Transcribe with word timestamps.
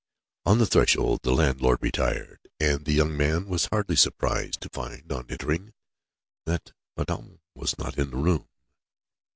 On 0.47 0.57
the 0.57 0.65
threshold, 0.65 1.19
the 1.21 1.31
landlord 1.31 1.77
retired, 1.83 2.39
and 2.59 2.85
the 2.85 2.91
young 2.91 3.15
man 3.15 3.45
was 3.45 3.65
hardly 3.67 3.95
surprised 3.95 4.59
to 4.61 4.69
find, 4.69 5.11
on 5.11 5.27
entering, 5.29 5.75
that 6.47 6.71
Madame 6.97 7.39
was 7.53 7.77
not 7.77 7.99
in 7.99 8.09
the 8.09 8.17
room. 8.17 8.47